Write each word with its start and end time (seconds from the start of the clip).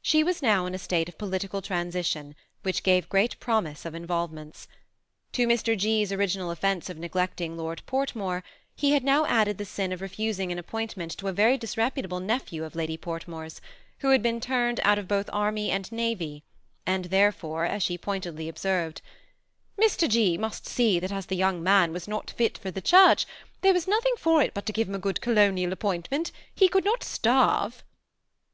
She 0.00 0.24
was 0.24 0.40
now 0.40 0.64
in 0.64 0.74
a 0.74 0.78
state 0.78 1.10
of 1.10 1.18
political 1.18 1.60
transition, 1.60 2.34
which 2.62 2.82
gave 2.82 3.10
great 3.10 3.38
promise 3.38 3.84
of 3.84 3.94
involvements. 3.94 4.66
To 5.32 5.46
Mr. 5.46 5.76
G.'s 5.76 6.10
original 6.10 6.50
offence 6.50 6.88
of 6.88 6.96
neglecting 6.96 7.54
Lord 7.54 7.82
Portmore, 7.84 8.42
he 8.74 8.92
had 8.92 9.04
now 9.04 9.26
added 9.26 9.58
the 9.58 9.66
sin 9.66 9.92
of 9.92 10.00
refusing 10.00 10.50
an 10.50 10.58
appointment 10.58 11.12
to 11.18 11.28
a 11.28 11.34
very 11.34 11.58
disreputable 11.58 12.18
nephew 12.18 12.64
of 12.64 12.74
Lady 12.74 12.96
Portmore's, 12.96 13.60
vyho 14.00 14.12
had 14.12 14.22
been 14.22 14.40
turned 14.40 14.80
out 14.84 14.98
of 14.98 15.06
both 15.06 15.28
army 15.34 15.70
and 15.70 15.92
navy, 15.92 16.44
and, 16.86 17.04
therefore, 17.04 17.66
as 17.66 17.82
she 17.82 17.98
pointedly 17.98 18.48
observed," 18.48 19.02
Mr. 19.78 20.08
G. 20.08 20.38
must 20.38 20.66
see, 20.66 20.98
that 20.98 21.12
as 21.12 21.26
THE 21.26 21.36
SEMI 21.36 21.42
ATTACHED 21.42 21.44
COUPLE. 21.44 21.44
821 21.44 21.44
the 21.44 21.44
young 21.44 21.62
man 21.62 21.92
was 21.92 22.08
not 22.08 22.30
fit 22.30 22.56
for 22.56 22.70
the 22.70 22.80
church, 22.80 23.26
there 23.60 23.74
was 23.74 23.86
nothing 23.86 24.14
for 24.16 24.40
it 24.40 24.54
but 24.54 24.64
to 24.64 24.72
give 24.72 24.88
him 24.88 24.94
a 24.94 24.98
good 24.98 25.20
colonial 25.20 25.74
appoint 25.74 26.10
ment; 26.10 26.32
he 26.54 26.70
could 26.70 26.86
not 26.86 27.04
starve." 27.04 27.84